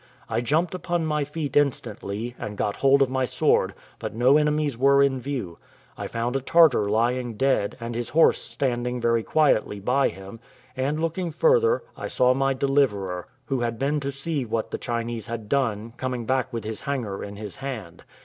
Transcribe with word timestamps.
I 0.27 0.41
jumped 0.41 0.73
upon 0.73 1.05
my 1.05 1.23
feet 1.23 1.55
instantly, 1.55 2.35
and 2.39 2.57
got 2.57 2.77
hold 2.77 3.03
of 3.03 3.09
my 3.11 3.25
sword, 3.25 3.75
but 3.99 4.15
no 4.15 4.35
enemies 4.35 4.75
were 4.75 5.03
in 5.03 5.19
view: 5.19 5.59
I 5.95 6.07
found 6.07 6.35
a 6.35 6.39
Tartar 6.41 6.89
lying 6.89 7.35
dead, 7.35 7.77
and 7.79 7.93
his 7.93 8.09
horse 8.09 8.39
standing 8.41 8.99
very 8.99 9.21
quietly 9.21 9.79
by 9.79 10.07
him; 10.09 10.39
and, 10.75 10.99
looking 10.99 11.29
further, 11.29 11.83
I 11.95 12.07
saw 12.07 12.33
my 12.33 12.55
deliverer, 12.55 13.27
who 13.45 13.59
had 13.59 13.77
been 13.77 13.99
to 13.99 14.11
see 14.11 14.43
what 14.43 14.71
the 14.71 14.79
Chinese 14.79 15.27
had 15.27 15.47
done, 15.47 15.93
coming 15.97 16.25
back 16.25 16.51
with 16.51 16.63
his 16.63 16.81
hanger 16.81 17.23
in 17.23 17.35
his 17.35 17.57
hand. 17.57 18.03